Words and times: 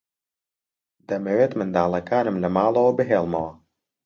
دەمەوێت 1.09 1.51
منداڵەکانم 1.59 2.35
لە 2.43 2.47
ماڵەوە 2.55 2.91
بهێڵمەوە. 2.97 3.51